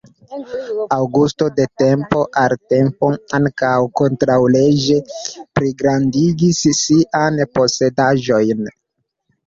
Aŭgusto 0.95 1.49
de 1.59 1.65
tempo 1.81 2.23
al 2.45 2.55
tempo 2.75 3.11
ankaŭ 3.41 3.75
kontraŭleĝe 4.03 4.99
pligrandigis 5.37 6.67
sian 6.83 7.43
posedaĵojn. 7.61 8.71